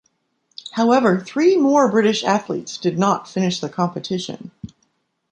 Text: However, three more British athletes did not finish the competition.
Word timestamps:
However, 0.71 1.19
three 1.19 1.55
more 1.55 1.87
British 1.91 2.23
athletes 2.23 2.79
did 2.79 2.97
not 2.97 3.29
finish 3.29 3.59
the 3.59 3.69
competition. 3.69 4.49